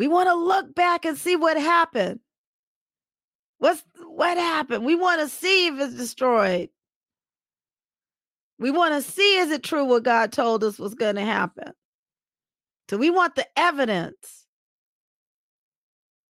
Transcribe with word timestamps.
We 0.00 0.08
want 0.08 0.30
to 0.30 0.34
look 0.34 0.74
back 0.74 1.04
and 1.04 1.18
see 1.18 1.36
what 1.36 1.58
happened. 1.58 2.20
What's 3.58 3.84
what 3.98 4.38
happened? 4.38 4.86
We 4.86 4.94
want 4.94 5.20
to 5.20 5.28
see 5.28 5.66
if 5.66 5.78
it's 5.78 5.94
destroyed. 5.94 6.70
We 8.58 8.70
want 8.70 8.94
to 8.94 9.02
see 9.02 9.36
is 9.36 9.50
it 9.50 9.62
true 9.62 9.84
what 9.84 10.04
God 10.04 10.32
told 10.32 10.64
us 10.64 10.78
was 10.78 10.94
going 10.94 11.16
to 11.16 11.20
happen. 11.20 11.74
So 12.88 12.96
we 12.96 13.10
want 13.10 13.34
the 13.34 13.46
evidence. 13.58 14.46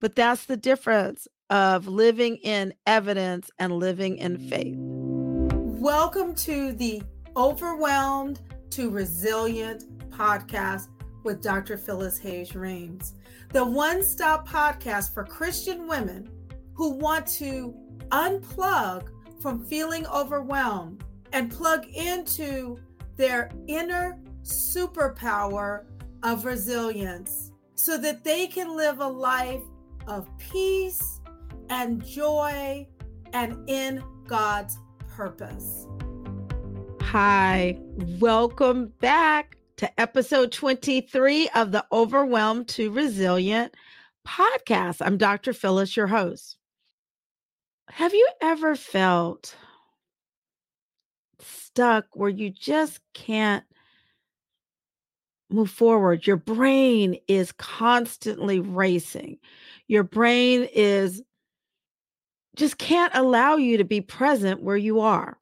But 0.01 0.15
that's 0.15 0.45
the 0.45 0.57
difference 0.57 1.27
of 1.51 1.87
living 1.87 2.37
in 2.37 2.73
evidence 2.87 3.51
and 3.59 3.73
living 3.73 4.17
in 4.17 4.39
faith. 4.49 4.77
Welcome 4.79 6.33
to 6.37 6.71
the 6.71 7.03
Overwhelmed 7.37 8.41
to 8.71 8.89
Resilient 8.89 10.09
podcast 10.09 10.87
with 11.23 11.41
Dr. 11.41 11.77
Phyllis 11.77 12.17
Hayes 12.19 12.55
Reams, 12.55 13.13
the 13.51 13.63
one 13.63 14.03
stop 14.03 14.47
podcast 14.47 15.13
for 15.13 15.23
Christian 15.23 15.87
women 15.87 16.29
who 16.73 16.91
want 16.91 17.27
to 17.27 17.73
unplug 18.09 19.09
from 19.41 19.65
feeling 19.65 20.05
overwhelmed 20.07 21.03
and 21.33 21.51
plug 21.51 21.85
into 21.87 22.79
their 23.17 23.51
inner 23.67 24.19
superpower 24.43 25.85
of 26.23 26.45
resilience 26.45 27.51
so 27.75 27.97
that 27.97 28.23
they 28.23 28.47
can 28.47 28.75
live 28.75 28.99
a 28.99 29.07
life 29.07 29.61
of 30.07 30.27
peace 30.37 31.21
and 31.69 32.03
joy 32.05 32.87
and 33.33 33.69
in 33.69 34.03
God's 34.27 34.77
purpose. 35.07 35.85
Hi, 37.01 37.77
welcome 38.19 38.91
back 38.99 39.58
to 39.79 39.97
episode 39.97 40.51
23 40.51 41.47
of 41.55 41.71
the 41.71 41.85
Overwhelmed 41.93 42.67
to 42.67 42.91
Resilient 42.91 43.73
podcast. 44.27 44.97
I'm 44.99 45.17
Dr. 45.17 45.53
Phyllis, 45.53 45.95
your 45.95 46.07
host. 46.07 46.57
Have 47.87 48.13
you 48.13 48.27
ever 48.41 48.75
felt 48.75 49.55
stuck 51.39 52.07
where 52.11 52.29
you 52.29 52.49
just 52.49 52.99
can't 53.13 53.63
move 55.49 55.71
forward? 55.71 56.27
Your 56.27 56.35
brain 56.35 57.15
is 57.29 57.53
constantly 57.53 58.59
racing. 58.59 59.37
Your 59.87 60.03
brain 60.03 60.67
is 60.73 61.23
just 62.57 62.77
can't 62.77 63.15
allow 63.15 63.55
you 63.55 63.77
to 63.77 63.85
be 63.85 64.01
present 64.01 64.61
where 64.61 64.75
you 64.75 64.99
are. 64.99 65.39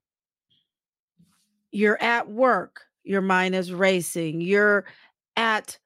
You're 1.71 1.99
at 1.99 2.29
work, 2.29 2.83
your 3.07 3.21
mind 3.21 3.55
is 3.55 3.71
racing. 3.71 4.41
You're 4.41 4.85
at 5.35 5.77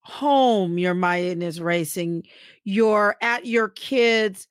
home, 0.00 0.78
your 0.78 0.94
mind 0.94 1.42
is 1.42 1.60
racing. 1.60 2.24
You're 2.64 3.16
at 3.20 3.46
your 3.46 3.68
kids' 3.68 4.46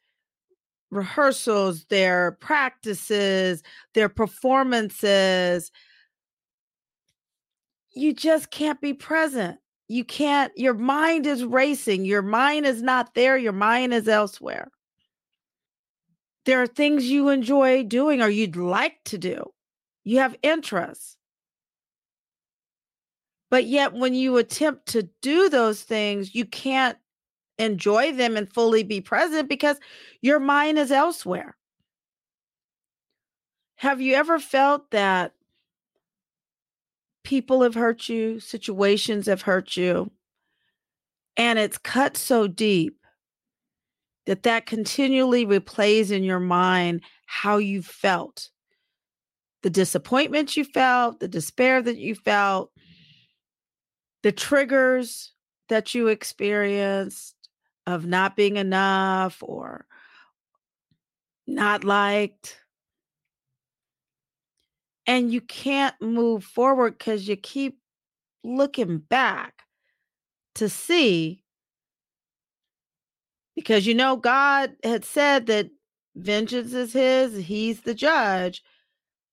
rehearsals, 0.92 1.86
their 1.86 2.34
practices, 2.42 3.64
their 3.94 4.10
performances. 4.10 5.72
You 7.94 8.14
just 8.14 8.52
can't 8.52 8.82
be 8.82 8.94
present. 8.94 9.60
You 9.88 10.04
can't, 10.04 10.52
your 10.58 10.74
mind 10.74 11.28
is 11.28 11.44
racing. 11.46 12.06
Your 12.06 12.22
mind 12.22 12.66
is 12.66 12.82
not 12.82 13.14
there. 13.14 13.38
Your 13.38 13.54
mind 13.54 13.94
is 13.94 14.08
elsewhere. 14.08 14.72
There 16.46 16.62
are 16.62 16.68
things 16.68 17.10
you 17.10 17.30
enjoy 17.30 17.84
doing 17.84 18.22
or 18.22 18.30
you'd 18.30 18.56
like 18.56 18.98
to 19.06 19.18
do. 19.18 19.52
You 20.04 20.20
have 20.20 20.36
interests. 20.44 21.18
But 23.50 23.66
yet, 23.66 23.94
when 23.94 24.14
you 24.14 24.38
attempt 24.38 24.88
to 24.88 25.10
do 25.22 25.50
those 25.50 25.82
things, 25.84 26.34
you 26.34 26.46
can't 26.46 26.98
enjoy 27.58 28.12
them 28.12 28.36
and 28.36 28.52
fully 28.52 28.84
be 28.84 29.02
present 29.02 29.48
because 29.48 29.78
your 30.22 30.40
mind 30.40 30.78
is 30.78 30.92
elsewhere. 30.92 31.56
Have 33.78 34.02
you 34.02 34.16
ever 34.16 34.40
felt 34.40 34.90
that 34.92 35.34
people 37.24 37.62
have 37.62 37.76
hurt 37.76 38.10
you, 38.10 38.40
situations 38.40 39.28
have 39.28 39.42
hurt 39.42 39.78
you, 39.78 40.12
and 41.38 41.60
it's 41.60 41.78
cut 41.78 42.18
so 42.18 42.48
deep 42.48 42.98
that 44.26 44.44
that 44.44 44.66
continually 44.66 45.46
replays 45.46 46.12
in 46.12 46.24
your 46.24 46.40
mind 46.40 47.02
how 47.28 47.58
you 47.58 47.82
felt 47.82 48.50
the 49.62 49.70
disappointment 49.70 50.56
you 50.56 50.64
felt, 50.64 51.20
the 51.20 51.28
despair 51.28 51.82
that 51.82 51.98
you 51.98 52.14
felt, 52.14 52.72
the 54.26 54.32
triggers 54.32 55.34
that 55.70 55.94
you 55.94 56.08
experienced 56.08 57.36
of 57.86 58.08
not 58.08 58.36
being 58.36 58.58
enough 58.58 59.44
or 59.44 59.86
not 61.46 61.84
liked. 61.84 62.60
And 65.06 65.32
you 65.32 65.42
can't 65.42 65.94
move 66.02 66.44
forward 66.44 66.98
because 66.98 67.28
you 67.28 67.36
keep 67.36 67.78
looking 68.44 68.98
back 68.98 69.62
to 70.56 70.70
see 70.70 71.44
because 73.56 73.86
you 73.86 73.94
know 73.94 74.16
God 74.16 74.76
had 74.84 75.06
said 75.06 75.46
that 75.46 75.70
vengeance 76.16 76.74
is 76.74 76.94
his, 76.94 77.46
he's 77.46 77.82
the 77.82 77.94
judge 77.94 78.64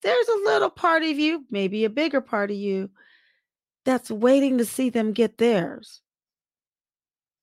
there's 0.03 0.29
a 0.29 0.45
little 0.45 0.69
part 0.69 1.05
of 1.05 1.19
you, 1.19 1.45
maybe 1.49 1.85
a 1.85 1.91
bigger 1.91 2.21
part 2.21 2.51
of 2.51 2.57
you, 2.57 2.91
that's 3.85 4.11
waiting 4.11 4.59
to 4.59 4.65
see 4.65 4.91
them 4.91 5.13
get 5.13 5.39
theirs. 5.39 6.01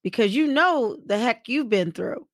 Because 0.03 0.33
you 0.33 0.47
know 0.47 0.97
the 1.05 1.17
heck 1.17 1.49
you've 1.49 1.69
been 1.69 1.91
through. 1.91 2.25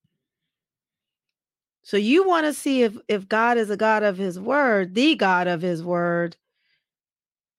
So 1.83 1.97
you 1.97 2.27
want 2.27 2.45
to 2.45 2.53
see 2.53 2.83
if 2.83 2.97
if 3.07 3.27
God 3.27 3.57
is 3.57 3.69
a 3.69 3.77
God 3.77 4.03
of 4.03 4.17
his 4.17 4.39
word, 4.39 4.95
the 4.95 5.15
God 5.15 5.47
of 5.47 5.61
his 5.61 5.83
word. 5.83 6.35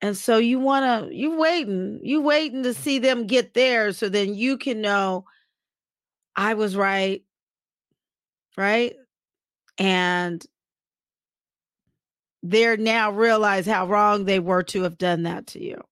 And 0.01 0.17
so 0.17 0.39
you 0.39 0.59
want 0.59 1.09
to 1.09 1.15
you 1.15 1.39
waiting, 1.39 2.01
you 2.03 2.21
waiting 2.21 2.63
to 2.65 2.75
see 2.75 2.99
them 2.99 3.27
get 3.27 3.55
there 3.55 3.93
so 3.93 4.09
then 4.09 4.35
you 4.35 4.59
can 4.59 4.81
know 4.81 5.25
I 6.35 6.55
was 6.55 6.77
right. 6.77 7.23
Right? 8.57 8.95
And 9.79 10.45
they're 12.43 12.77
now 12.77 13.11
realize 13.11 13.67
how 13.67 13.87
wrong 13.87 14.25
they 14.25 14.39
were 14.39 14.63
to 14.65 14.83
have 14.83 14.99
done 14.99 15.25
that 15.25 15.49
to 15.49 15.63
you. 15.63 15.83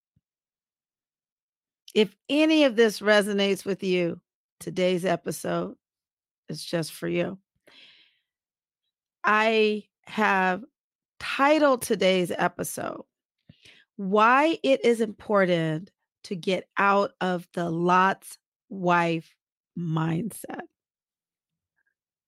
If 1.94 2.14
any 2.28 2.64
of 2.64 2.74
this 2.74 3.00
resonates 3.00 3.64
with 3.64 3.84
you, 3.84 4.20
today's 4.58 5.04
episode 5.04 5.76
is 6.48 6.62
just 6.62 6.92
for 6.92 7.06
you. 7.06 7.38
I 9.22 9.84
have 10.06 10.64
titled 11.20 11.82
today's 11.82 12.32
episode 12.36 13.04
Why 13.96 14.58
It 14.62 14.84
Is 14.84 15.00
Important 15.00 15.92
to 16.24 16.34
Get 16.34 16.68
Out 16.76 17.12
of 17.20 17.46
the 17.54 17.70
Lot's 17.70 18.38
Wife 18.68 19.34
Mindset. 19.78 20.62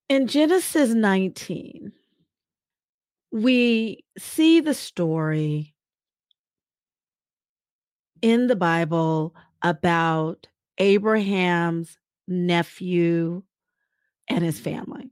In 0.07 0.27
Genesis 0.27 0.91
19, 0.91 1.91
we 3.33 4.05
see 4.17 4.61
the 4.61 4.73
story 4.73 5.75
in 8.21 8.47
the 8.47 8.55
Bible 8.55 9.35
about 9.61 10.47
Abraham's 10.77 11.97
nephew 12.27 13.43
and 14.27 14.43
his 14.43 14.59
mm-hmm. 14.59 14.75
family. 14.75 15.11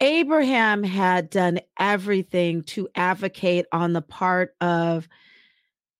Abraham 0.00 0.82
had 0.82 1.30
done 1.30 1.60
everything 1.78 2.62
to 2.64 2.88
advocate 2.94 3.64
on 3.72 3.94
the 3.94 4.02
part 4.02 4.54
of 4.60 5.08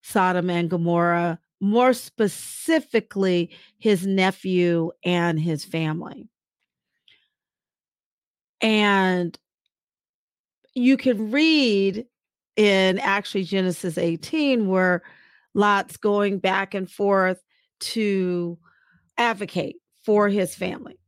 Sodom 0.02 0.50
and 0.50 0.68
Gomorrah, 0.68 1.38
more 1.60 1.94
specifically, 1.94 3.50
his 3.78 4.06
nephew 4.06 4.90
and 5.02 5.40
his 5.40 5.64
family. 5.64 6.28
And 8.60 9.38
you 10.74 10.98
can 10.98 11.30
read 11.30 12.06
in 12.56 12.98
actually 12.98 13.44
Genesis 13.44 13.96
18 13.96 14.68
where 14.68 15.02
Lot's 15.56 15.96
going 15.96 16.38
back 16.38 16.74
and 16.74 16.90
forth 16.90 17.42
to 17.80 18.58
advocate 19.18 19.76
for 20.04 20.28
his 20.28 20.54
family. 20.54 20.98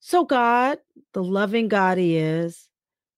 So, 0.00 0.24
God, 0.24 0.78
the 1.12 1.22
loving 1.22 1.68
God 1.68 1.98
He 1.98 2.16
is, 2.16 2.68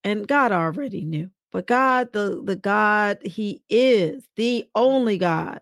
and 0.02 0.26
God 0.26 0.52
already 0.52 1.04
knew, 1.04 1.30
but 1.52 1.66
God, 1.66 2.12
the, 2.12 2.42
the 2.42 2.56
God 2.56 3.18
He 3.24 3.62
is, 3.68 4.26
the 4.36 4.66
only 4.74 5.18
God, 5.18 5.60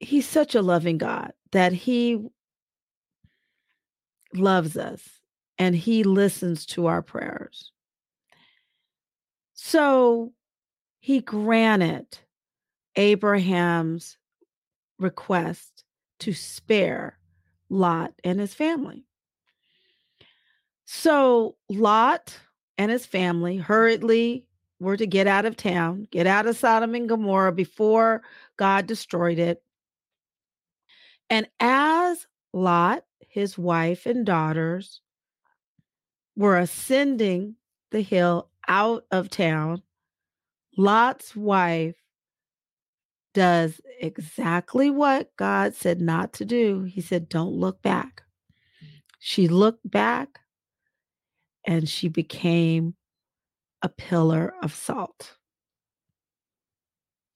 He's 0.00 0.26
such 0.26 0.54
a 0.54 0.62
loving 0.62 0.98
God 0.98 1.32
that 1.52 1.72
He 1.72 2.18
loves 4.34 4.76
us 4.76 5.20
and 5.60 5.76
he 5.76 6.02
listens 6.04 6.64
to 6.64 6.86
our 6.86 7.02
prayers. 7.02 7.70
So 9.52 10.32
he 11.00 11.20
granted 11.20 12.06
Abraham's 12.96 14.18
request 14.98 15.84
to 16.20 16.32
spare 16.32 17.18
Lot 17.70 18.12
and 18.22 18.38
his 18.38 18.54
family. 18.54 19.06
So 20.84 21.56
Lot 21.68 22.38
and 22.76 22.90
his 22.90 23.06
family 23.06 23.56
hurriedly 23.56 24.46
were 24.78 24.96
to 24.96 25.06
get 25.06 25.26
out 25.26 25.46
of 25.46 25.56
town, 25.56 26.06
get 26.10 26.26
out 26.26 26.46
of 26.46 26.56
Sodom 26.56 26.94
and 26.94 27.08
Gomorrah 27.08 27.52
before 27.52 28.22
God 28.56 28.86
destroyed 28.86 29.38
it. 29.38 29.62
And 31.28 31.48
as 31.60 32.26
Lot, 32.52 33.04
his 33.28 33.56
wife, 33.56 34.06
and 34.06 34.26
daughters 34.26 35.00
were 36.36 36.58
ascending 36.58 37.54
the 37.90 38.00
hill 38.00 38.50
out 38.66 39.04
of 39.10 39.30
town, 39.30 39.82
Lot's 40.76 41.34
wife 41.34 41.96
does 43.34 43.80
exactly 44.00 44.90
what 44.90 45.34
God 45.36 45.74
said 45.74 46.00
not 46.00 46.32
to 46.34 46.44
do. 46.44 46.82
He 46.82 47.00
said, 47.00 47.28
Don't 47.28 47.52
look 47.52 47.82
back. 47.82 48.22
She 49.18 49.48
looked 49.48 49.88
back 49.88 50.40
and 51.66 51.88
she 51.88 52.08
became 52.08 52.94
a 53.82 53.88
pillar 53.88 54.54
of 54.62 54.74
salt. 54.74 55.36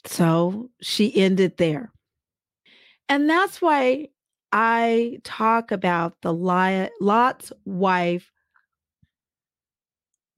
So 0.07 0.71
she 0.81 1.15
ended 1.17 1.57
there. 1.57 1.93
And 3.09 3.29
that's 3.29 3.61
why 3.61 4.09
I 4.53 5.19
talk 5.25 5.73
about 5.73 6.15
the 6.23 6.33
Lot's 6.33 7.53
wife 7.65 8.31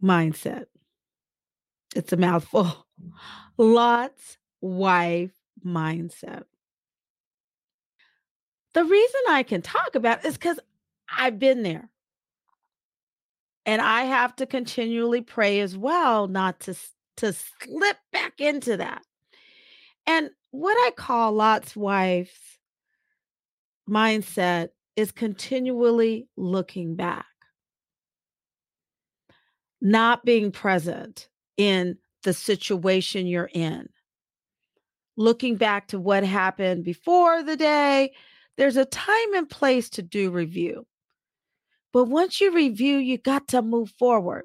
mindset. 0.03 0.67
It's 1.95 2.13
a 2.13 2.17
mouthful. 2.17 2.86
Lot's 3.57 4.39
wife 4.61 5.33
mindset. 5.65 6.45
The 8.75 8.85
reason 8.85 9.21
I 9.31 9.43
can 9.43 9.63
talk 9.63 9.95
about 9.95 10.25
is 10.25 10.35
because 10.35 10.61
I've 11.09 11.39
been 11.39 11.63
there. 11.63 11.89
And 13.65 13.81
I 13.81 14.03
have 14.03 14.37
to 14.37 14.47
continually 14.47 15.23
pray 15.23 15.61
as 15.61 15.77
well, 15.77 16.29
not 16.29 16.61
to, 16.61 16.77
to 17.17 17.33
slip 17.33 17.97
back 18.13 18.41
into 18.41 18.77
that. 18.77 19.03
And 20.07 20.31
what 20.51 20.77
I 20.87 20.93
call 20.93 21.33
Lot's 21.33 21.75
wife's 21.75 22.59
mindset 23.89 24.69
is 24.95 25.11
continually 25.11 26.29
looking 26.37 26.97
back, 26.97 27.27
not 29.81 30.25
being 30.25 30.53
present 30.53 31.29
in 31.57 31.99
the 32.27 32.35
situation 32.35 33.27
you're 33.27 33.51
in 33.55 33.89
looking 35.17 35.57
back 35.57 35.89
to 35.89 35.99
what 35.99 36.25
happened 36.25 36.85
before 36.85 37.43
the 37.43 37.57
day. 37.57 38.13
There's 38.57 38.77
a 38.77 38.85
time 38.85 39.35
and 39.35 39.49
place 39.49 39.91
to 39.91 40.03
do 40.03 40.31
review. 40.31 40.87
But 41.93 42.05
once 42.05 42.41
you 42.41 42.55
review, 42.55 42.99
you 42.99 43.19
got 43.19 43.49
to 43.49 43.63
move 43.63 43.93
forward 43.99 44.45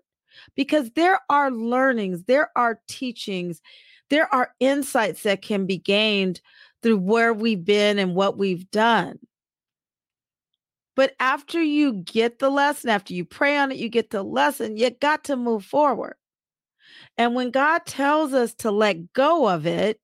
because 0.55 0.89
there 0.91 1.19
are 1.29 1.51
learnings, 1.51 2.23
there 2.23 2.49
are 2.55 2.79
teachings, 2.87 3.61
there 4.09 4.33
are 4.33 4.53
insights 4.59 5.23
that 5.23 5.41
can 5.41 5.65
be 5.65 5.77
gained 5.77 6.41
through 6.81 6.97
where 6.97 7.33
we've 7.33 7.63
been 7.63 7.99
and 7.99 8.15
what 8.15 8.37
we've 8.37 8.69
done. 8.71 9.19
But 10.95 11.13
after 11.19 11.61
you 11.61 11.93
get 11.93 12.39
the 12.39 12.49
lesson, 12.49 12.89
after 12.89 13.13
you 13.13 13.25
pray 13.25 13.57
on 13.57 13.71
it, 13.71 13.77
you 13.77 13.89
get 13.89 14.09
the 14.09 14.23
lesson, 14.23 14.77
you 14.77 14.89
got 14.89 15.25
to 15.25 15.35
move 15.35 15.65
forward. 15.65 16.15
And 17.21 17.35
when 17.35 17.51
God 17.51 17.85
tells 17.85 18.33
us 18.33 18.55
to 18.55 18.71
let 18.71 19.13
go 19.13 19.47
of 19.47 19.67
it, 19.67 19.99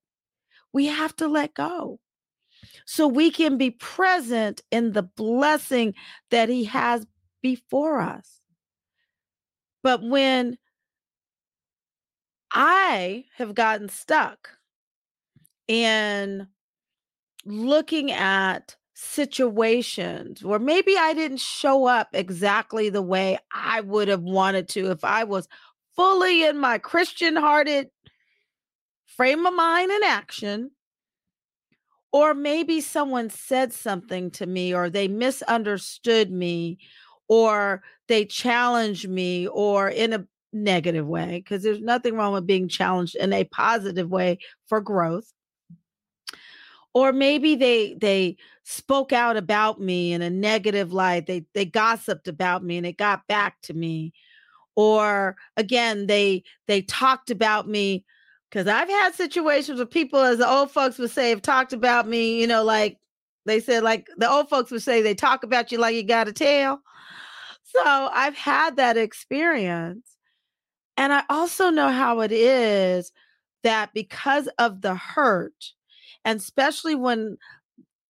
we 0.71 0.85
have 0.85 1.15
to 1.15 1.27
let 1.27 1.55
go 1.55 1.99
so 2.85 3.07
we 3.07 3.31
can 3.31 3.57
be 3.57 3.71
present 3.71 4.61
in 4.69 4.91
the 4.91 5.01
blessing 5.01 5.95
that 6.29 6.47
He 6.47 6.65
has 6.65 7.07
before 7.41 8.01
us. 8.01 8.39
But 9.81 10.03
when 10.03 10.59
I 12.53 13.25
have 13.37 13.55
gotten 13.55 13.89
stuck 13.89 14.49
in 15.67 16.47
looking 17.45 18.11
at 18.11 18.75
situations 18.93 20.43
where 20.43 20.59
maybe 20.59 20.95
I 20.95 21.15
didn't 21.15 21.39
show 21.39 21.87
up 21.87 22.09
exactly 22.13 22.89
the 22.89 23.01
way 23.01 23.39
I 23.51 23.81
would 23.81 24.07
have 24.07 24.21
wanted 24.21 24.69
to 24.69 24.91
if 24.91 25.03
I 25.03 25.23
was 25.23 25.47
fully 25.97 26.45
in 26.45 26.57
my 26.57 26.77
Christian 26.77 27.35
hearted 27.35 27.89
frame 29.05 29.45
of 29.45 29.53
mind 29.53 29.91
and 29.91 30.03
action. 30.05 30.71
Or 32.13 32.33
maybe 32.33 32.79
someone 32.79 33.29
said 33.29 33.73
something 33.73 34.31
to 34.31 34.45
me, 34.45 34.73
or 34.73 34.89
they 34.89 35.09
misunderstood 35.09 36.31
me, 36.31 36.79
or 37.27 37.83
they 38.07 38.23
challenged 38.23 39.09
me, 39.09 39.47
or 39.47 39.89
in 39.89 40.13
a 40.13 40.25
negative 40.53 41.05
way, 41.05 41.43
because 41.43 41.63
there's 41.63 41.81
nothing 41.81 42.15
wrong 42.15 42.31
with 42.31 42.47
being 42.47 42.69
challenged 42.69 43.15
in 43.17 43.33
a 43.33 43.43
positive 43.43 44.09
way 44.09 44.39
for 44.67 44.79
growth. 44.79 45.31
Or 46.93 47.11
maybe 47.11 47.55
they 47.55 47.95
they 47.95 48.37
spoke 48.63 49.11
out 49.11 49.37
about 49.37 49.79
me 49.79 50.13
in 50.13 50.21
a 50.21 50.29
negative 50.29 50.93
light. 50.93 51.27
They 51.27 51.45
they 51.53 51.65
gossiped 51.65 52.27
about 52.27 52.63
me 52.63 52.77
and 52.77 52.85
it 52.87 52.97
got 52.97 53.27
back 53.27 53.57
to 53.63 53.73
me. 53.73 54.13
Or 54.77 55.35
again, 55.57 56.05
they 56.05 56.43
they 56.67 56.83
talked 56.83 57.31
about 57.31 57.67
me 57.67 58.05
because 58.49 58.67
I've 58.67 58.87
had 58.87 59.15
situations 59.15 59.79
where 59.79 59.87
people, 59.87 60.19
as 60.19 60.37
the 60.37 60.47
old 60.47 60.71
folks 60.71 60.99
would 60.99 61.09
say, 61.09 61.31
have 61.31 61.41
talked 61.41 61.73
about 61.73 62.07
me, 62.07 62.39
you 62.39 62.45
know, 62.47 62.63
like 62.63 62.99
they 63.47 63.59
said, 63.59 63.81
like 63.83 64.07
the 64.17 64.29
old 64.29 64.49
folks 64.49 64.69
would 64.69 64.83
say, 64.83 65.01
they 65.01 65.15
talk 65.15 65.43
about 65.43 65.71
you 65.71 65.79
like 65.79 65.95
you 65.95 66.03
got 66.03 66.27
a 66.27 66.31
tail. 66.31 66.79
So 67.63 67.81
I've 67.83 68.35
had 68.35 68.75
that 68.77 68.97
experience. 68.97 70.15
And 70.95 71.11
I 71.11 71.23
also 71.27 71.71
know 71.71 71.89
how 71.89 72.21
it 72.21 72.31
is 72.31 73.11
that 73.63 73.93
because 73.95 74.47
of 74.59 74.81
the 74.81 74.95
hurt, 74.95 75.73
and 76.23 76.39
especially 76.39 76.93
when 76.93 77.37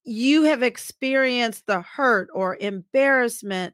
you 0.03 0.43
have 0.43 0.63
experienced 0.63 1.65
the 1.65 1.81
hurt 1.81 2.29
or 2.33 2.57
embarrassment 2.59 3.73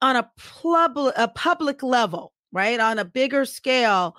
on 0.00 0.16
a, 0.16 0.30
pub- 0.36 1.12
a 1.16 1.28
public 1.28 1.82
level, 1.82 2.32
right? 2.52 2.78
On 2.80 2.98
a 2.98 3.04
bigger 3.04 3.44
scale, 3.44 4.16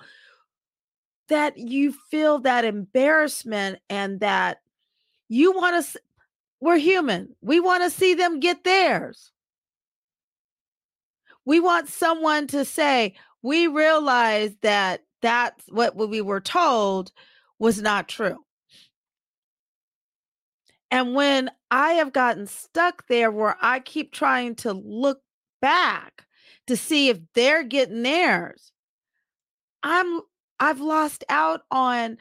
that 1.30 1.56
you 1.56 1.94
feel 2.10 2.40
that 2.40 2.64
embarrassment 2.64 3.78
and 3.88 4.20
that 4.20 4.58
you 5.28 5.52
want 5.52 5.82
to 5.82 6.00
we're 6.60 6.76
human 6.76 7.34
we 7.40 7.58
want 7.60 7.82
to 7.82 7.88
see 7.88 8.14
them 8.14 8.40
get 8.40 8.64
theirs 8.64 9.30
we 11.46 11.58
want 11.60 11.88
someone 11.88 12.46
to 12.48 12.64
say 12.64 13.14
we 13.42 13.66
realize 13.66 14.54
that 14.60 15.02
that's 15.22 15.64
what 15.68 15.96
we 15.96 16.20
were 16.20 16.40
told 16.40 17.12
was 17.58 17.80
not 17.80 18.08
true 18.08 18.38
and 20.90 21.14
when 21.14 21.48
i 21.70 21.92
have 21.92 22.12
gotten 22.12 22.46
stuck 22.46 23.06
there 23.06 23.30
where 23.30 23.56
i 23.62 23.78
keep 23.78 24.12
trying 24.12 24.54
to 24.54 24.72
look 24.72 25.20
back 25.60 26.24
to 26.66 26.76
see 26.76 27.08
if 27.08 27.18
they're 27.34 27.64
getting 27.64 28.02
theirs 28.02 28.72
i'm 29.82 30.20
I've 30.60 30.80
lost 30.80 31.24
out 31.30 31.62
on 31.70 32.18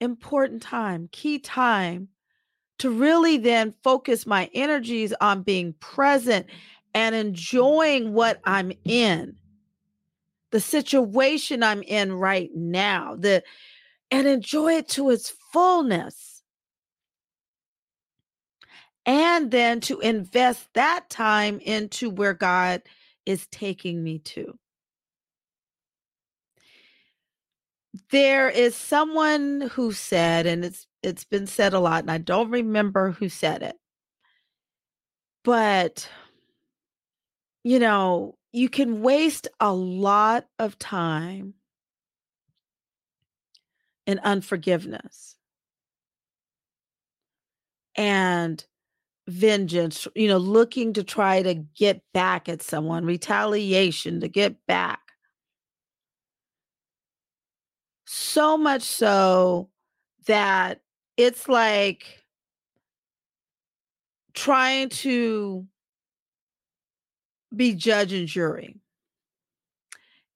important 0.00 0.62
time, 0.62 1.08
key 1.10 1.38
time 1.38 2.08
to 2.78 2.90
really 2.90 3.38
then 3.38 3.74
focus 3.82 4.26
my 4.26 4.50
energies 4.52 5.14
on 5.20 5.42
being 5.42 5.72
present 5.80 6.46
and 6.94 7.14
enjoying 7.14 8.12
what 8.12 8.40
I'm 8.44 8.72
in, 8.84 9.36
the 10.50 10.60
situation 10.60 11.62
I'm 11.62 11.82
in 11.82 12.12
right 12.12 12.50
now, 12.54 13.16
the 13.16 13.42
and 14.10 14.28
enjoy 14.28 14.74
it 14.74 14.88
to 14.90 15.08
its 15.08 15.32
fullness. 15.52 16.31
And 19.04 19.50
then 19.50 19.80
to 19.82 19.98
invest 20.00 20.68
that 20.74 21.10
time 21.10 21.58
into 21.60 22.08
where 22.08 22.34
God 22.34 22.82
is 23.26 23.46
taking 23.48 24.02
me 24.02 24.18
to. 24.20 24.58
there 28.10 28.48
is 28.48 28.74
someone 28.74 29.70
who 29.72 29.92
said 29.92 30.46
and 30.46 30.64
it's 30.64 30.86
it's 31.02 31.24
been 31.24 31.46
said 31.46 31.72
a 31.74 31.80
lot 31.80 32.02
and 32.02 32.10
I 32.10 32.18
don't 32.18 32.50
remember 32.50 33.10
who 33.12 33.28
said 33.28 33.62
it. 33.62 33.76
But 35.44 36.08
you 37.64 37.78
know, 37.78 38.36
you 38.52 38.68
can 38.68 39.02
waste 39.02 39.48
a 39.60 39.72
lot 39.72 40.46
of 40.58 40.78
time 40.78 41.54
in 44.06 44.18
unforgiveness 44.20 45.36
and 47.94 48.64
vengeance, 49.32 50.06
you 50.14 50.28
know, 50.28 50.38
looking 50.38 50.92
to 50.92 51.02
try 51.02 51.42
to 51.42 51.54
get 51.54 52.02
back 52.12 52.48
at 52.48 52.62
someone, 52.62 53.04
retaliation 53.04 54.20
to 54.20 54.28
get 54.28 54.54
back. 54.66 55.00
So 58.06 58.58
much 58.58 58.82
so 58.82 59.70
that 60.26 60.82
it's 61.16 61.48
like 61.48 62.22
trying 64.34 64.90
to 64.90 65.66
be 67.54 67.74
judge 67.74 68.12
and 68.12 68.28
jury. 68.28 68.76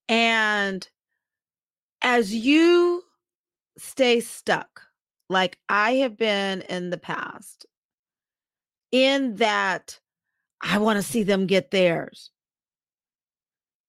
And 0.09 0.87
as 2.01 2.33
you 2.33 3.03
stay 3.77 4.21
stuck, 4.21 4.81
like 5.29 5.57
I 5.69 5.95
have 5.95 6.17
been 6.17 6.61
in 6.61 6.89
the 6.89 6.97
past, 6.97 7.65
in 8.91 9.35
that 9.37 9.99
I 10.61 10.77
want 10.79 10.97
to 10.97 11.03
see 11.03 11.23
them 11.23 11.47
get 11.47 11.71
theirs. 11.71 12.31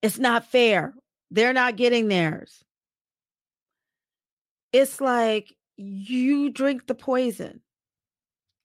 It's 0.02 0.19
not 0.19 0.50
fair. 0.50 0.95
They're 1.31 1.52
not 1.52 1.76
getting 1.76 2.09
theirs. 2.09 2.64
It's 4.73 5.00
like 5.00 5.55
you 5.76 6.50
drink 6.50 6.87
the 6.87 6.95
poison. 6.95 7.61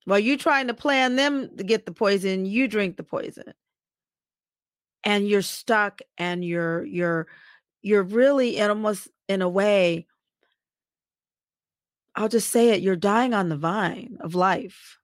While 0.06 0.20
you're 0.20 0.38
trying 0.38 0.68
to 0.68 0.74
plan 0.74 1.16
them 1.16 1.56
to 1.58 1.64
get 1.64 1.86
the 1.86 1.94
poison, 1.94 2.46
you 2.46 2.68
drink 2.68 2.98
the 2.98 3.04
poison. 3.04 3.54
And 5.06 5.28
you're 5.28 5.42
stuck 5.42 6.02
and 6.18 6.44
you're 6.44 6.86
you're 6.86 7.28
you're 7.82 8.04
really 8.04 8.58
in 8.58 8.70
almost 8.70 9.10
in 9.28 9.42
a 9.42 9.50
way 9.50 10.08
I'll 12.16 12.30
just 12.30 12.52
say 12.52 12.70
it, 12.70 12.82
you're 12.82 12.96
dying 12.96 13.34
on 13.34 13.50
the 13.50 13.58
vine 13.58 14.18
of 14.20 14.36
life. 14.36 14.98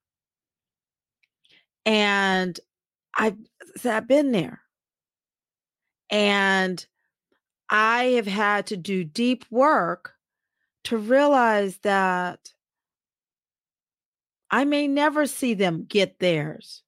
And 1.90 2.60
I've 3.18 3.38
I've 3.84 4.08
been 4.08 4.32
there. 4.32 4.62
And 6.12 6.86
I 7.68 8.04
have 8.18 8.28
had 8.28 8.68
to 8.68 8.78
do 8.78 9.04
deep 9.04 9.44
work 9.50 10.14
to 10.84 10.98
realize 10.98 11.78
that 11.80 12.54
I 14.52 14.66
may 14.66 14.88
never 14.88 15.26
see 15.26 15.56
them 15.56 15.86
get 15.90 16.20
theirs. 16.20 16.84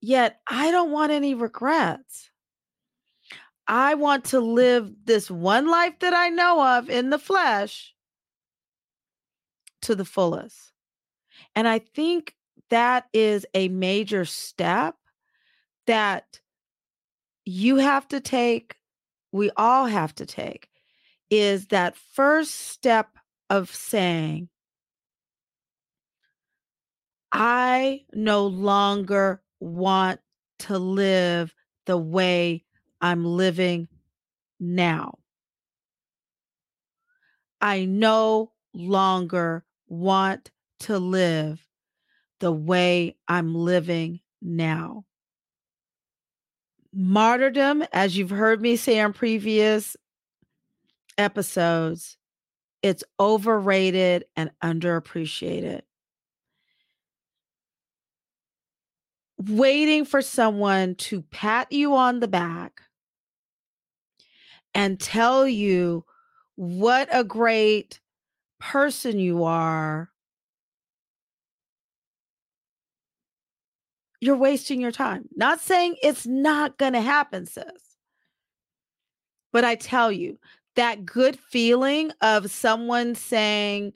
Yet 0.00 0.40
I 0.48 0.70
don't 0.70 0.90
want 0.90 1.12
any 1.12 1.34
regrets. 1.34 2.30
I 3.66 3.92
want 3.94 4.24
to 4.26 4.40
live 4.40 4.90
this 5.04 5.30
one 5.30 5.68
life 5.68 5.98
that 5.98 6.14
I 6.14 6.30
know 6.30 6.78
of 6.78 6.88
in 6.88 7.10
the 7.10 7.18
flesh 7.18 7.94
to 9.82 9.94
the 9.94 10.06
fullest. 10.06 10.72
And 11.54 11.68
I 11.68 11.80
think 11.80 12.34
that 12.70 13.06
is 13.12 13.46
a 13.54 13.68
major 13.68 14.24
step 14.24 14.96
that 15.86 16.40
you 17.44 17.76
have 17.76 18.06
to 18.08 18.20
take, 18.20 18.76
we 19.32 19.50
all 19.56 19.86
have 19.86 20.14
to 20.16 20.26
take, 20.26 20.68
is 21.30 21.68
that 21.68 21.96
first 21.96 22.54
step 22.54 23.08
of 23.50 23.74
saying, 23.74 24.48
I 27.32 28.04
no 28.12 28.46
longer 28.46 29.42
want 29.60 30.20
to 30.60 30.78
live 30.78 31.54
the 31.86 31.98
way 31.98 32.64
I'm 33.00 33.24
living 33.24 33.88
now. 34.60 35.18
I 37.60 37.84
no 37.84 38.52
longer 38.72 39.64
want 39.88 40.50
to 40.80 40.98
live 40.98 41.67
the 42.40 42.52
way 42.52 43.16
I'm 43.26 43.54
living 43.54 44.20
now. 44.40 45.04
Martyrdom, 46.92 47.84
as 47.92 48.16
you've 48.16 48.30
heard 48.30 48.60
me 48.60 48.76
say 48.76 49.00
on 49.00 49.12
previous 49.12 49.96
episodes, 51.16 52.16
it's 52.82 53.04
overrated 53.20 54.24
and 54.36 54.50
underappreciated. 54.62 55.82
Waiting 59.38 60.04
for 60.04 60.22
someone 60.22 60.94
to 60.96 61.22
pat 61.22 61.70
you 61.70 61.94
on 61.94 62.20
the 62.20 62.28
back 62.28 62.82
and 64.74 64.98
tell 64.98 65.46
you 65.46 66.04
what 66.56 67.08
a 67.12 67.22
great 67.22 68.00
person 68.58 69.18
you 69.18 69.44
are 69.44 70.10
you're 74.20 74.36
wasting 74.36 74.80
your 74.80 74.92
time. 74.92 75.28
Not 75.36 75.60
saying 75.60 75.96
it's 76.02 76.26
not 76.26 76.78
going 76.78 76.94
to 76.94 77.00
happen, 77.00 77.46
sis. 77.46 77.64
But 79.52 79.64
I 79.64 79.76
tell 79.76 80.12
you, 80.12 80.38
that 80.76 81.04
good 81.04 81.36
feeling 81.38 82.12
of 82.20 82.50
someone 82.50 83.14
saying, 83.14 83.92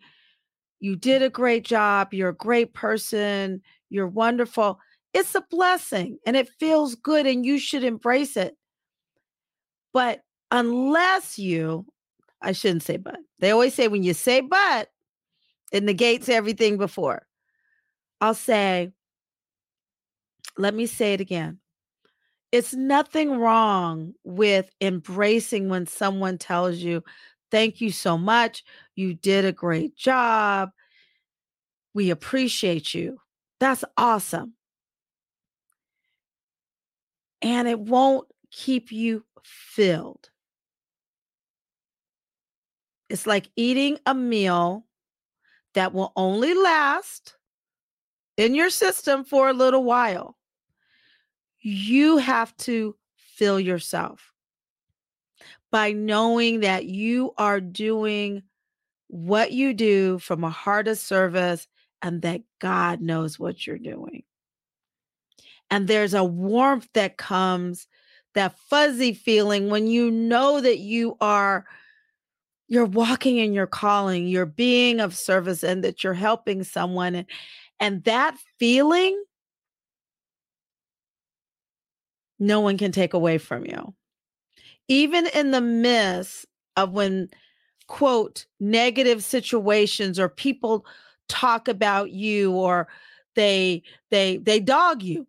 You 0.81 0.97
did 0.97 1.23
a 1.23 1.31
great 1.31 1.65
job, 1.65 2.13
you're 2.13 2.31
a 2.31 2.35
great 2.35 2.75
person, 2.75 3.63
you're 3.89 4.09
wonderful, 4.09 4.81
it's 5.15 5.35
a 5.35 5.45
blessing 5.51 6.19
and 6.27 6.37
it 6.37 6.49
feels 6.59 6.95
good 6.95 7.27
and 7.27 7.45
you 7.45 7.59
should 7.59 7.85
embrace 7.85 8.37
it. 8.37 8.57
But 9.93 10.23
unless 10.51 11.39
you, 11.39 11.87
I 12.41 12.53
shouldn't 12.53 12.83
say 12.83 12.97
but, 12.97 13.19
they 13.39 13.51
always 13.51 13.75
say 13.75 13.89
when 13.89 14.03
you 14.03 14.15
say 14.15 14.41
but, 14.41 14.89
it 15.71 15.83
negates 15.83 16.29
everything 16.29 16.79
before. 16.79 17.27
I'll 18.21 18.35
say, 18.35 18.91
let 20.57 20.75
me 20.75 20.87
say 20.87 21.15
it 21.15 21.21
again. 21.21 21.59
It's 22.51 22.75
nothing 22.75 23.39
wrong 23.39 24.13
with 24.25 24.71
embracing 24.81 25.69
when 25.69 25.87
someone 25.87 26.39
tells 26.39 26.79
you, 26.79 27.03
Thank 27.51 27.83
you 27.83 27.93
so 27.93 28.17
much. 28.17 28.65
You 28.97 29.13
did 29.13 29.45
a 29.45 29.53
great 29.53 29.95
job. 29.95 30.71
We 31.93 32.09
appreciate 32.09 32.95
you. 32.95 33.19
That's 33.61 33.85
awesome. 33.99 34.55
And 37.43 37.69
it 37.69 37.79
won't 37.79 38.27
keep 38.51 38.91
you 38.91 39.27
filled. 39.45 40.31
It's 43.11 43.27
like 43.27 43.51
eating 43.55 43.99
a 44.07 44.15
meal 44.15 44.87
that 45.75 45.93
will 45.93 46.15
only 46.17 46.55
last 46.55 47.37
in 48.39 48.55
your 48.55 48.71
system 48.71 49.25
for 49.25 49.51
a 49.51 49.53
little 49.53 49.85
while 49.85 50.37
you 51.63 52.19
have 52.19 52.57
to 52.59 52.97
fill 53.17 53.59
yourself 53.59 54.33
by 55.71 55.93
knowing 55.93 56.61
that 56.61 56.85
you 56.85 57.33
are 57.39 57.61
doing 57.61 58.43
what 59.09 59.53
you 59.53 59.73
do 59.73 60.19
from 60.19 60.45
a 60.45 60.51
heart 60.51 60.89
of 60.89 60.99
service 60.99 61.67
and 62.03 62.23
that 62.23 62.43
God 62.61 63.01
knows 63.01 63.39
what 63.39 63.67
you're 63.67 63.79
doing. 63.79 64.25
And 65.71 65.89
there's 65.89 66.15
a 66.15 66.25
warmth 66.25 66.89
that 66.95 67.17
comes, 67.17 67.87
that 68.35 68.59
fuzzy 68.59 69.15
feeling 69.15 69.71
when 69.71 69.87
you 69.87 70.11
know 70.11 70.61
that 70.61 70.79
you 70.79 71.17
are 71.21 71.65
you're 72.69 72.85
walking 72.87 73.37
in 73.37 73.53
your 73.53 73.67
calling, 73.67 74.27
you're 74.27 74.47
being 74.47 74.99
of 74.99 75.15
service 75.15 75.63
and 75.63 75.85
that 75.85 76.03
you're 76.03 76.15
helping 76.15 76.65
someone 76.65 77.15
and, 77.15 77.27
and 77.81 78.03
that 78.05 78.39
feeling 78.59 79.23
no 82.43 82.61
one 82.61 82.77
can 82.77 82.93
take 82.93 83.15
away 83.15 83.39
from 83.39 83.65
you. 83.65 83.95
Even 84.89 85.27
in 85.29 85.53
the 85.53 85.61
midst 85.61 86.45
of 86.77 86.93
when, 86.93 87.29
quote, 87.87 88.47
negative 88.59 89.23
situations 89.23 90.19
or 90.19 90.29
people 90.29 90.85
talk 91.29 91.69
about 91.69 92.11
you 92.11 92.53
or 92.53 92.89
they 93.37 93.83
they 94.11 94.37
they 94.39 94.61
dog 94.61 95.03
you 95.03 95.27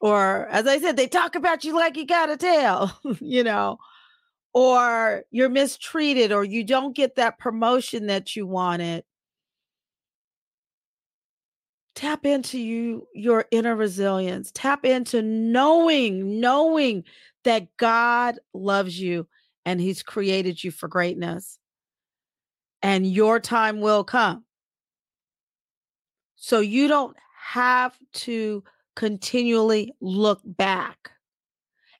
or 0.00 0.48
as 0.48 0.66
i 0.66 0.80
said 0.80 0.96
they 0.96 1.06
talk 1.06 1.36
about 1.36 1.62
you 1.62 1.72
like 1.72 1.96
you 1.96 2.04
got 2.04 2.30
a 2.30 2.36
tail 2.36 2.90
you 3.20 3.44
know 3.44 3.78
or 4.54 5.22
you're 5.30 5.48
mistreated 5.48 6.32
or 6.32 6.42
you 6.42 6.64
don't 6.64 6.96
get 6.96 7.14
that 7.14 7.38
promotion 7.38 8.06
that 8.06 8.34
you 8.34 8.44
wanted 8.44 9.04
tap 11.94 12.26
into 12.26 12.58
you 12.58 13.06
your 13.14 13.46
inner 13.50 13.76
resilience. 13.76 14.50
Tap 14.52 14.84
into 14.84 15.22
knowing 15.22 16.40
knowing 16.40 17.04
that 17.44 17.76
god 17.76 18.38
loves 18.52 18.98
you 18.98 19.26
and 19.64 19.80
he's 19.80 20.02
created 20.02 20.62
you 20.62 20.70
for 20.70 20.88
greatness. 20.88 21.58
And 22.82 23.06
your 23.06 23.40
time 23.40 23.80
will 23.80 24.04
come. 24.04 24.44
So 26.36 26.60
you 26.60 26.88
don't 26.88 27.16
have 27.38 27.96
to 28.12 28.62
continually 28.96 29.94
look 30.00 30.40
back 30.44 31.12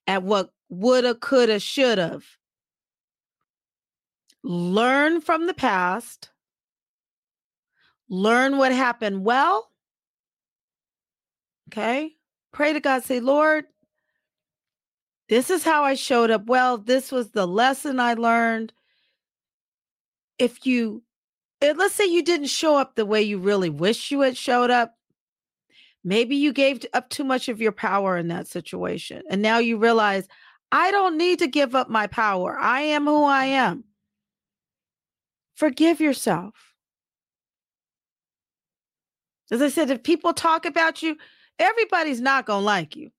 at 0.07 0.23
what 0.23 0.51
woulda 0.69 1.15
coulda 1.15 1.59
shoulda. 1.59 2.21
Learn 4.43 5.23
from 5.23 5.47
the 5.47 5.55
past. 5.55 6.29
Learn 8.11 8.59
what 8.59 8.73
happened 8.73 9.25
well 9.25 9.71
Okay. 11.69 12.13
Pray 12.53 12.73
to 12.73 12.81
God. 12.81 13.05
Say, 13.05 13.21
Lord, 13.21 13.65
this 15.29 15.51
is 15.51 15.65
how 15.65 15.85
I 15.85 15.95
showed 15.95 16.31
up 16.31 16.47
well. 16.47 16.79
This 16.79 17.11
was 17.11 17.31
the 17.31 17.47
lesson 17.47 17.99
I 17.99 18.15
learned. 18.15 18.73
If 20.39 20.67
you, 20.67 21.03
eh, 21.61 21.75
let's 21.77 21.95
say 21.95 22.07
you 22.07 22.23
didn't 22.23 22.49
show 22.49 22.77
up 22.77 22.95
the 22.95 23.07
way 23.07 23.23
you 23.23 23.39
really 23.39 23.71
wish 23.71 24.11
you 24.11 24.21
had 24.21 24.37
showed 24.37 24.71
up, 24.71 24.95
Maybe 26.05 26.37
you 26.37 26.53
gave 26.53 26.85
up 26.93 27.09
too 27.09 27.25
much 27.25 27.49
of 27.49 27.63
your 27.63 27.73
power 27.73 28.19
in 28.19 28.29
that 28.29 28.47
situation. 28.47 29.23
And 29.31 29.41
now 29.41 29.59
you 29.59 29.79
realize, 29.79 30.29
I 30.71 30.91
don't 30.91 31.17
need 31.17 31.39
to 31.39 31.47
give 31.47 31.75
up 31.75 31.89
my 31.89 32.07
power. 32.07 32.59
I 32.59 32.83
am 32.83 33.07
who 33.07 33.25
I 33.25 33.47
am. 33.47 33.85
Forgive 35.55 36.01
yourself. 36.01 36.75
As 39.51 39.63
I 39.63 39.69
said, 39.69 39.89
if 39.89 40.03
people 40.03 40.35
talk 40.35 40.67
about 40.67 41.03
you, 41.03 41.17
everybody's 41.59 42.21
not 42.21 42.47
going 42.47 42.61
to 42.61 42.67
like 42.67 42.97
you. 42.97 43.11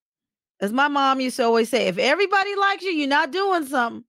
As 0.62 0.72
my 0.72 0.88
mom 0.88 1.20
used 1.20 1.38
to 1.38 1.44
always 1.44 1.70
say, 1.70 1.88
if 1.88 1.98
everybody 1.98 2.56
likes 2.56 2.84
you, 2.84 2.92
you're 2.92 3.08
not 3.08 3.32
doing 3.32 3.65
something. 3.65 4.06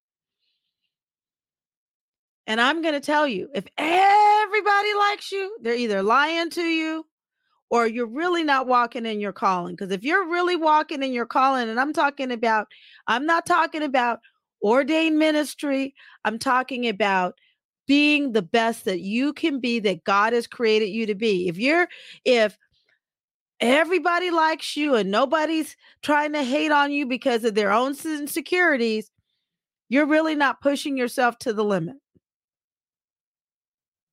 And 2.47 2.61
I'm 2.61 2.81
going 2.83 2.95
to 2.95 3.01
tell 3.01 3.27
you, 3.27 3.49
if 3.55 3.67
everybody 3.77 4.95
likes 4.95 5.33
you, 5.33 5.57
they're 5.63 5.75
either 5.75 6.03
lying 6.03 6.51
to 6.51 6.63
you 6.63 7.05
or 7.71 7.89
you're 7.89 8.07
really 8.07 8.45
not 8.45 8.69
walking 8.69 9.05
in 9.07 9.19
your 9.19 9.33
calling. 9.33 9.75
Because 9.75 9.91
if 9.91 10.05
you're 10.05 10.29
really 10.31 10.55
walking 10.55 11.03
in 11.03 11.13
your 11.13 11.27
calling, 11.27 11.69
and 11.69 11.81
I'm 11.81 11.93
talking 11.93 12.31
about, 12.31 12.69
I'm 13.09 13.27
not 13.27 13.47
talking 13.47 13.83
about 13.83 14.21
ordained 14.63 15.19
ministry, 15.19 15.95
I'm 16.25 16.39
talking 16.39 16.89
about 16.89 17.35
being 17.89 18.33
the 18.33 18.43
best 18.43 18.85
that 18.85 19.01
you 19.01 19.33
can 19.33 19.59
be 19.59 19.81
that 19.81 20.05
God 20.05 20.33
has 20.33 20.47
created 20.47 20.91
you 20.91 21.07
to 21.07 21.15
be. 21.17 21.49
If 21.49 21.59
you're, 21.59 21.89
if 22.25 22.57
everybody 23.61 24.31
likes 24.31 24.77
you 24.77 24.95
and 24.95 25.11
nobody's 25.11 25.77
trying 26.03 26.33
to 26.33 26.43
hate 26.43 26.71
on 26.71 26.93
you 26.93 27.07
because 27.07 27.45
of 27.45 27.55
their 27.55 27.73
own 27.73 27.95
insecurities, 28.05 29.11
you're 29.89 30.07
really 30.07 30.35
not 30.35 30.61
pushing 30.61 30.97
yourself 30.97 31.39
to 31.39 31.53
the 31.53 31.65
limit. 31.65 31.97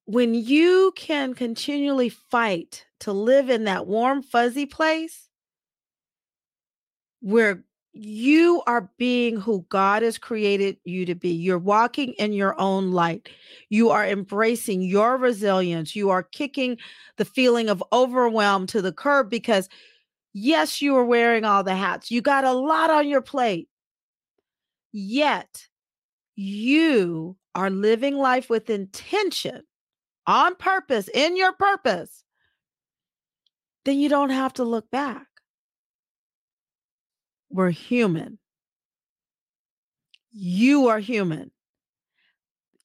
When 0.05 0.33
you 0.33 0.93
can 0.95 1.33
continually 1.33 2.09
fight 2.09 2.85
to 3.01 3.13
live 3.13 3.49
in 3.49 3.63
that 3.65 3.87
warm, 3.87 4.21
fuzzy 4.21 4.65
place 4.65 5.29
where 7.21 7.63
you 7.93 8.63
are 8.65 8.89
being 8.97 9.39
who 9.39 9.65
God 9.69 10.01
has 10.01 10.17
created 10.17 10.77
you 10.83 11.05
to 11.05 11.13
be. 11.13 11.29
You're 11.29 11.59
walking 11.59 12.13
in 12.13 12.33
your 12.33 12.59
own 12.59 12.91
light. 12.91 13.29
You 13.69 13.91
are 13.91 14.05
embracing 14.05 14.81
your 14.81 15.17
resilience. 15.17 15.95
You 15.95 16.09
are 16.09 16.23
kicking 16.23 16.77
the 17.17 17.25
feeling 17.25 17.69
of 17.69 17.83
overwhelm 17.93 18.65
to 18.67 18.81
the 18.81 18.91
curb 18.91 19.29
because, 19.29 19.69
yes, 20.33 20.81
you 20.81 20.95
are 20.95 21.05
wearing 21.05 21.45
all 21.45 21.63
the 21.63 21.75
hats. 21.75 22.09
You 22.09 22.21
got 22.21 22.43
a 22.43 22.53
lot 22.53 22.89
on 22.89 23.07
your 23.07 23.21
plate. 23.21 23.69
Yet, 24.91 25.67
you 26.35 27.37
are 27.53 27.69
living 27.69 28.15
life 28.15 28.49
with 28.49 28.71
intention, 28.71 29.61
on 30.25 30.55
purpose, 30.55 31.09
in 31.13 31.37
your 31.37 31.53
purpose. 31.53 32.23
Then 33.85 33.99
you 33.99 34.09
don't 34.09 34.31
have 34.31 34.53
to 34.53 34.63
look 34.63 34.89
back 34.89 35.27
we're 37.53 37.69
human. 37.69 38.39
You 40.31 40.87
are 40.87 40.99
human. 40.99 41.51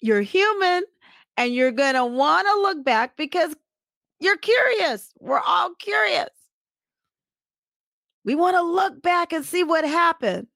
You're 0.00 0.20
human 0.20 0.84
and 1.38 1.54
you're 1.54 1.72
going 1.72 1.94
to 1.94 2.04
want 2.04 2.46
to 2.46 2.60
look 2.60 2.84
back 2.84 3.16
because 3.16 3.56
you're 4.20 4.37
curious. 4.37 5.10
We're 5.18 5.40
all 5.40 5.75
curious. 5.75 6.28
We 8.25 8.34
want 8.34 8.56
to 8.56 8.62
look 8.62 9.00
back 9.00 9.32
and 9.32 9.44
see 9.44 9.64
what 9.64 9.84
happened. 9.84 10.48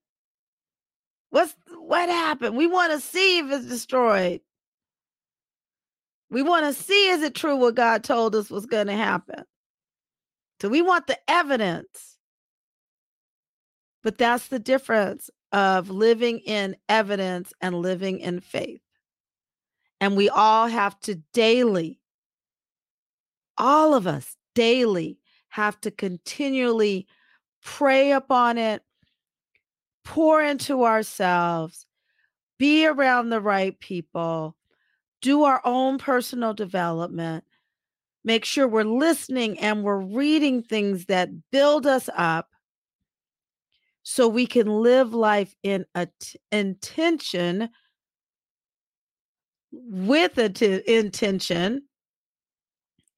What's 1.31 1.55
what 1.79 2.11
happened? 2.11 2.57
We 2.57 2.67
want 2.67 2.93
to 2.93 3.01
see 3.01 3.39
if 3.39 3.51
it's 3.51 3.67
destroyed. 3.67 4.43
We 6.29 6.43
want 6.43 6.67
to 6.67 6.83
see 6.83 7.09
is 7.09 7.23
it 7.23 7.35
true 7.35 7.57
what 7.57 7.77
God 7.77 8.05
told 8.05 8.37
us 8.37 8.51
was 8.51 8.67
going 8.67 8.89
to 8.89 8.93
happen. 8.93 9.45
So 10.61 10.69
we 10.69 10.83
want 10.83 11.07
the 11.07 11.19
evidence. 11.29 12.12
But 14.03 14.19
that's 14.19 14.49
the 14.49 14.59
difference 14.59 15.31
of 15.53 15.91
living 15.91 16.39
in 16.41 16.77
evidence 16.89 17.53
and 17.61 17.77
living 17.77 18.21
in 18.21 18.41
faith. 18.41 18.81
And 20.01 20.17
we 20.17 20.29
all 20.29 20.67
have 20.67 20.99
to 21.01 21.17
daily, 21.33 22.01
all 23.57 23.95
of 23.95 24.07
us 24.07 24.37
daily, 24.55 25.19
have 25.51 25.81
to 25.83 25.91
continually 25.91 27.07
pray 27.63 28.13
upon 28.13 28.59
it, 28.59 28.83
pour 30.05 30.43
into 30.43 30.85
ourselves, 30.85 31.87
be 32.59 32.87
around 32.87 33.29
the 33.29 33.41
right 33.41 33.79
people, 33.79 34.57
do 35.21 35.45
our 35.45 35.61
own 35.65 35.99
personal 35.99 36.55
development, 36.55 37.45
make 38.25 38.45
sure 38.45 38.67
we're 38.67 38.83
listening 38.83 39.59
and 39.61 39.85
we're 39.85 40.01
reading 40.01 40.63
things 40.63 41.07
that 41.07 41.51
build 41.51 41.87
us 41.87 42.09
up 42.17 42.52
so 44.03 44.29
we 44.29 44.47
can 44.47 44.67
live 44.67 45.15
life 45.15 45.55
in 45.63 45.87
a 45.95 46.09
t- 46.21 46.39
intention 46.51 47.69
with 49.71 50.37
a 50.39 50.49
t- 50.49 50.83
intention 50.87 51.83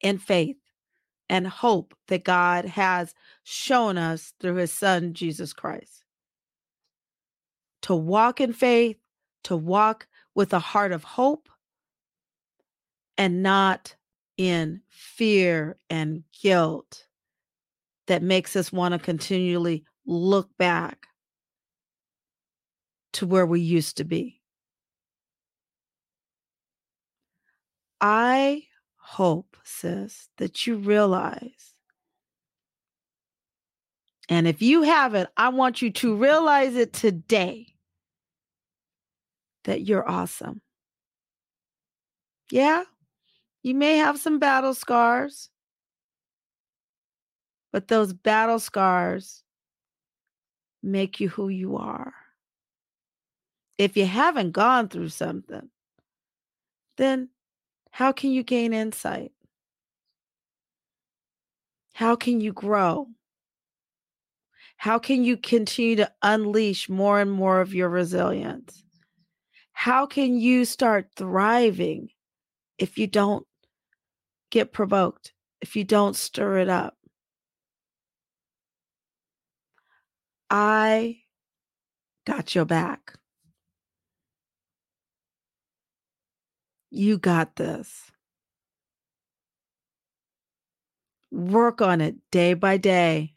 and 0.03 0.23
faith 0.23 0.57
and 1.29 1.47
hope 1.47 1.94
that 2.09 2.25
God 2.25 2.64
has 2.66 3.14
shown 3.44 3.97
us 3.97 4.35
through 4.40 4.57
his 4.57 4.73
son 4.73 5.14
Jesus 5.14 5.53
Christ. 5.53 6.05
To 7.83 7.94
walk 7.94 8.40
in 8.40 8.53
faith, 8.53 8.99
to 9.44 9.57
walk 9.57 10.07
with 10.35 10.53
a 10.53 10.59
heart 10.59 10.92
of 10.92 11.05
hope 11.05 11.49
and 13.16 13.42
not 13.42 13.94
in 14.37 14.81
fear 14.88 15.77
and 15.88 16.25
guilt 16.42 17.07
that 18.07 18.23
makes 18.23 18.57
us 18.57 18.73
want 18.73 18.92
to 18.92 18.99
continually 18.99 19.85
look 20.07 20.51
back 20.59 21.07
to 23.14 23.27
where 23.27 23.47
we 23.47 23.61
used 23.61 23.97
to 23.99 24.05
be. 24.05 24.40
I 28.01 28.64
hope, 28.97 29.57
sis, 29.62 30.29
that 30.38 30.67
you 30.67 30.77
realize. 30.77 31.75
And 34.29 34.49
if 34.49 34.62
you 34.62 34.83
haven't, 34.83 35.29
I 35.37 35.51
want 35.51 35.81
you 35.81 35.90
to 35.93 36.17
realize 36.17 36.75
it 36.77 36.93
today 36.93 37.75
that 39.64 39.83
you're 39.83 40.09
awesome. 40.09 40.61
Yeah, 42.51 42.85
you 43.62 43.75
may 43.75 43.97
have 43.97 44.19
some 44.19 44.38
battle 44.38 44.75
scars, 44.75 45.51
but 47.73 47.88
those 47.88 48.12
battle 48.12 48.59
scars 48.59 49.43
make 50.85 51.20
you 51.20 51.29
who 51.29 51.49
you 51.49 51.77
are. 51.77 52.12
If 53.79 53.97
you 53.97 54.07
haven't 54.07 54.53
gone 54.53 54.88
through 54.88 55.09
something, 55.09 55.70
then 56.97 57.31
how 57.90 58.12
can 58.12 58.31
you 58.31 58.42
gain 58.42 58.73
insight? 58.73 59.33
How 61.94 62.16
can 62.16 62.40
you 62.40 62.53
grow? 62.53 63.09
How 64.77 64.99
can 64.99 65.25
you 65.25 65.37
continue 65.37 65.97
to 65.97 66.12
unleash 66.23 66.88
more 66.88 67.20
and 67.20 67.31
more 67.31 67.61
of 67.61 67.73
your 67.73 67.88
resilience? 67.88 68.85
How 69.73 70.07
can 70.07 70.38
you 70.38 70.64
start 70.64 71.09
thriving 71.16 72.11
if 72.79 72.99
you 72.99 73.07
don't 73.07 73.47
get 74.51 74.73
provoked, 74.73 75.33
if 75.61 75.77
you 75.77 75.85
don't 75.85 76.16
stir 76.16 76.59
it 76.59 76.68
up? 76.68 76.93
I 80.50 81.18
got 82.26 82.54
your 82.54 82.64
back. 82.64 83.14
You 86.90 87.18
got 87.18 87.57
this. 87.57 88.11
Work 91.33 91.83
on 91.83 92.00
it 92.00 92.16
day 92.30 92.54
by 92.54 92.76
day 92.76 93.35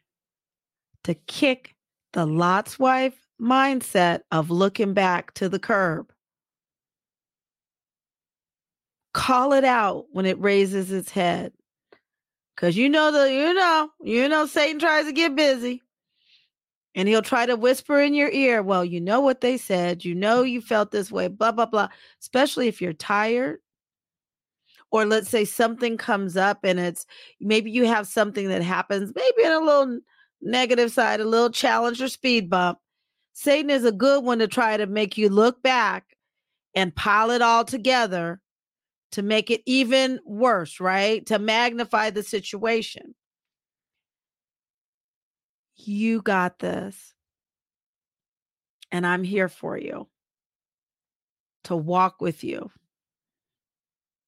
to 1.04 1.16
kick 1.16 1.76
the 2.14 2.26
Lot's 2.26 2.78
wife 2.78 3.28
mindset 3.42 4.22
of 4.32 4.52
looking 4.52 4.94
back 4.94 5.34
to 5.36 5.50
the 5.50 5.60
curb. 5.60 6.12
Call 9.14 9.54
it 9.54 9.64
out 9.64 10.06
when 10.12 10.26
it 10.26 10.40
raises 10.40 10.92
its 10.92 11.10
head. 11.10 11.54
Cause 12.56 12.76
you 12.76 12.90
know 12.90 13.12
the 13.12 13.32
you 13.32 13.54
know, 13.54 13.90
you 14.04 14.30
know 14.30 14.46
Satan 14.46 14.80
tries 14.80 15.06
to 15.06 15.12
get 15.14 15.36
busy. 15.36 15.82
And 16.98 17.08
he'll 17.08 17.22
try 17.22 17.46
to 17.46 17.56
whisper 17.56 18.02
in 18.02 18.16
your 18.16 18.32
ear, 18.32 18.64
well, 18.64 18.84
you 18.84 19.00
know 19.00 19.20
what 19.22 19.42
they 19.42 19.56
said. 19.56 20.04
You 20.04 20.16
know 20.16 20.42
you 20.42 20.62
felt 20.62 20.90
this 20.90 21.12
way, 21.12 21.28
blah, 21.28 21.52
blah, 21.52 21.68
blah. 21.68 21.90
Especially 22.20 22.68
if 22.68 22.82
you're 22.82 22.92
tired. 22.92 23.60
Or 24.90 25.06
let's 25.06 25.30
say 25.30 25.46
something 25.46 25.98
comes 25.98 26.36
up 26.36 26.60
and 26.64 26.80
it's 26.80 27.06
maybe 27.40 27.70
you 27.70 27.86
have 27.86 28.08
something 28.08 28.48
that 28.48 28.64
happens, 28.64 29.14
maybe 29.16 29.44
in 29.44 29.52
a 29.52 29.60
little 29.60 30.00
negative 30.42 30.92
side, 30.92 31.20
a 31.20 31.26
little 31.26 31.52
challenge 31.52 32.02
or 32.02 32.08
speed 32.08 32.50
bump. 32.50 32.80
Satan 33.34 33.70
is 33.70 33.86
a 33.86 33.92
good 33.92 34.24
one 34.24 34.40
to 34.40 34.48
try 34.48 34.76
to 34.76 34.88
make 34.88 35.20
you 35.20 35.30
look 35.30 35.62
back 35.62 36.18
and 36.74 36.96
pile 36.96 37.30
it 37.30 37.44
all 37.44 37.64
together 37.64 38.42
to 39.12 39.22
make 39.22 39.52
it 39.52 39.62
even 39.68 40.20
worse, 40.26 40.80
right? 40.80 41.24
To 41.28 41.38
magnify 41.38 42.10
the 42.10 42.24
situation. 42.24 43.14
You 45.88 46.22
got 46.22 46.60
this. 46.60 47.14
And 48.92 49.08
I'm 49.08 49.24
here 49.24 49.50
for 49.50 49.78
you 49.78 50.08
to 51.66 51.76
walk 51.76 52.22
with 52.22 52.44
you 52.44 52.72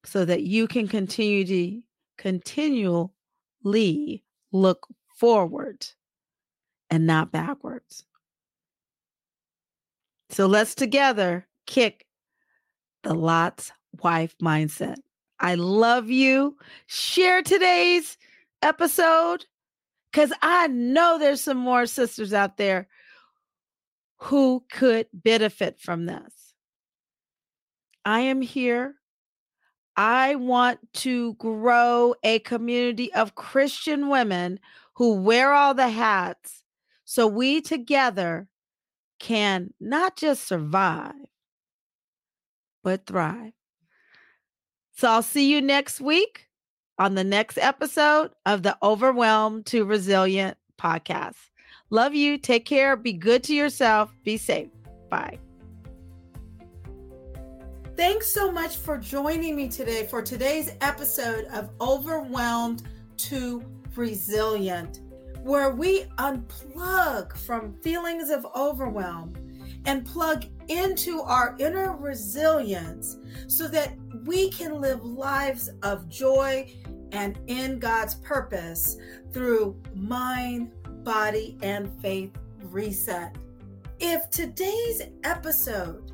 so 0.05 0.25
that 0.25 0.43
you 0.43 0.67
can 0.67 0.87
continue 0.87 1.45
to 1.45 1.81
continually 2.17 3.13
look 4.51 4.87
forward 5.15 5.85
and 6.89 7.05
not 7.05 7.31
backwards. 7.31 8.05
So 10.29 10.45
let's 10.45 10.75
together 10.75 11.47
kick 11.65 12.05
the 13.03 13.13
Lot's 13.13 13.71
wife 14.01 14.35
mindset. 14.41 14.97
I 15.39 15.55
love 15.55 16.09
you. 16.09 16.57
Share 16.87 17.41
today's 17.41 18.17
episode 18.61 19.45
because 20.11 20.33
I 20.41 20.67
know 20.67 21.17
there's 21.17 21.41
some 21.41 21.57
more 21.57 21.85
sisters 21.85 22.33
out 22.33 22.57
there 22.57 22.87
who 24.17 24.63
could 24.71 25.07
benefit 25.13 25.79
from 25.79 26.05
this. 26.05 26.53
I 28.05 28.21
am 28.21 28.41
here. 28.41 28.95
I 29.95 30.35
want 30.35 30.79
to 30.95 31.33
grow 31.35 32.15
a 32.23 32.39
community 32.39 33.13
of 33.13 33.35
Christian 33.35 34.09
women 34.09 34.59
who 34.95 35.21
wear 35.21 35.53
all 35.53 35.73
the 35.73 35.89
hats 35.89 36.63
so 37.05 37.27
we 37.27 37.61
together 37.61 38.47
can 39.19 39.73
not 39.79 40.15
just 40.15 40.47
survive, 40.47 41.13
but 42.83 43.05
thrive. 43.05 43.53
So 44.95 45.09
I'll 45.09 45.23
see 45.23 45.51
you 45.51 45.61
next 45.61 46.01
week 46.01 46.48
on 46.99 47.15
the 47.15 47.23
next 47.23 47.57
episode 47.57 48.31
of 48.45 48.61
the 48.61 48.77
Overwhelmed 48.83 49.65
to 49.67 49.85
Resilient 49.85 50.57
podcast. 50.77 51.37
Love 51.89 52.13
you. 52.13 52.37
Take 52.37 52.65
care. 52.65 52.95
Be 52.95 53.13
good 53.13 53.43
to 53.45 53.55
yourself. 53.55 54.13
Be 54.23 54.37
safe. 54.37 54.69
Bye. 55.09 55.39
Thanks 57.95 58.31
so 58.31 58.51
much 58.51 58.77
for 58.77 58.97
joining 58.97 59.55
me 59.55 59.69
today 59.69 60.05
for 60.05 60.21
today's 60.21 60.71
episode 60.81 61.45
of 61.45 61.69
Overwhelmed 61.81 62.83
to 63.17 63.63
Resilient, 63.95 65.01
where 65.41 65.71
we 65.71 66.03
unplug 66.17 67.35
from 67.35 67.73
feelings 67.81 68.29
of 68.29 68.45
overwhelm 68.55 69.33
and 69.85 70.05
plug 70.05 70.45
into 70.67 71.21
our 71.21 71.55
inner 71.59 71.95
resilience 71.97 73.17
so 73.47 73.67
that 73.67 73.93
we 74.25 74.49
can 74.51 74.79
live 74.79 75.03
lives 75.03 75.69
of 75.83 76.07
joy 76.07 76.71
and 77.11 77.39
in 77.47 77.79
God's 77.79 78.15
purpose 78.15 78.97
through 79.31 79.81
mind, 79.93 80.71
body, 81.03 81.57
and 81.61 81.89
faith 82.01 82.31
reset. 82.63 83.35
If 83.99 84.29
today's 84.29 85.03
episode 85.23 86.11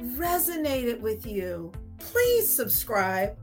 resonated 0.00 1.00
with 1.00 1.26
you, 1.26 1.72
please 1.98 2.48
subscribe. 2.48 3.36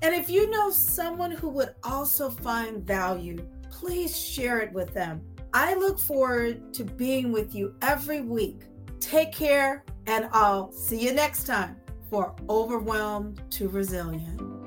And 0.00 0.14
if 0.14 0.28
you 0.28 0.50
know 0.50 0.70
someone 0.70 1.30
who 1.30 1.48
would 1.50 1.74
also 1.84 2.30
find 2.30 2.84
value, 2.84 3.46
please 3.70 4.16
share 4.16 4.60
it 4.60 4.72
with 4.72 4.92
them. 4.94 5.22
I 5.54 5.74
look 5.74 5.98
forward 5.98 6.72
to 6.74 6.84
being 6.84 7.30
with 7.30 7.54
you 7.54 7.74
every 7.82 8.22
week. 8.22 8.62
Take 9.00 9.32
care, 9.32 9.84
and 10.06 10.28
I'll 10.32 10.72
see 10.72 10.98
you 10.98 11.12
next 11.12 11.44
time 11.44 11.76
for 12.08 12.34
Overwhelmed 12.48 13.42
to 13.50 13.68
Resilient. 13.68 14.61